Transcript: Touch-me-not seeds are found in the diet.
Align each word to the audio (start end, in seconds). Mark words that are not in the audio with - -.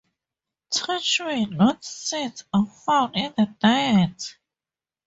Touch-me-not 0.71 1.85
seeds 1.85 2.43
are 2.51 2.65
found 2.65 3.15
in 3.15 3.35
the 3.37 3.55
diet. 3.59 4.35